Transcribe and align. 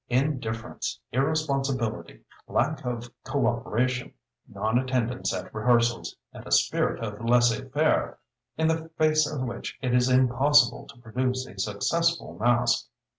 Indifference, 0.09 0.99
irresponsibility, 1.11 2.23
lack 2.47 2.83
of 2.85 3.11
coöperation, 3.23 4.13
non 4.47 4.79
attendance 4.79 5.31
at 5.31 5.53
rehearsals, 5.53 6.15
and 6.33 6.43
a 6.47 6.51
spirit 6.51 7.03
of 7.03 7.23
laissez 7.23 7.69
faire 7.69 8.17
in 8.57 8.67
the 8.67 8.89
face 8.97 9.31
of 9.31 9.43
which 9.43 9.77
it 9.79 9.93
is 9.93 10.09
impossible 10.09 10.87
to 10.87 10.97
produce 10.99 11.45
a 11.45 11.59
successful 11.59 12.35
masque. 12.39 12.87